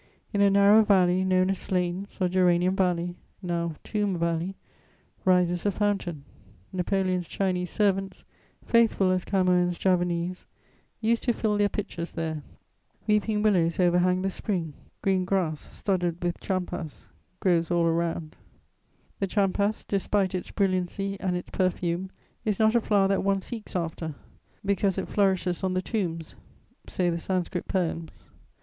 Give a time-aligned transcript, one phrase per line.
[0.33, 4.55] In a narrow valley known as Slane's or Geranium Valley, now Tomb Valley,
[5.25, 6.25] rises a fountain;
[6.73, 8.23] Napoleon's Chinese servants,
[8.65, 10.47] faithful as Camoëns' Javanese,
[11.01, 12.41] used to fill their pitchers there:
[13.05, 17.05] weeping willows overhang the spring; green grass, studded with tchampas,
[17.39, 18.35] grows all around:
[19.19, 22.09] "The tchampas, despite its brilliancy and its perfume,
[22.43, 24.15] is not a flower that one seeks after,
[24.65, 26.37] because it flourishes on the tombs,"
[26.89, 28.29] say the Sanskrit poems.